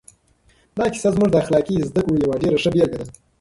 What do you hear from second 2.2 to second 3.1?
یوه ډېره ښه بېلګه ده.